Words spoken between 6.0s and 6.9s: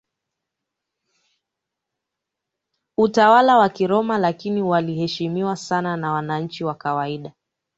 wananchi wa